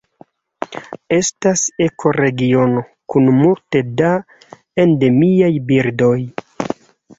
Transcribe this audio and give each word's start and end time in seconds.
Estas 1.17 1.65
ekoregiono 1.87 2.83
kun 3.15 3.31
multe 3.43 3.83
da 4.01 4.11
endemiaj 4.87 5.53
birdoj. 5.71 6.19